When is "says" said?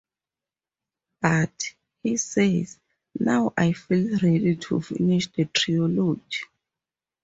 2.17-2.79